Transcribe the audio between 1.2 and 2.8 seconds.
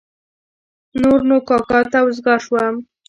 نو کاکا ته وزګار شوم.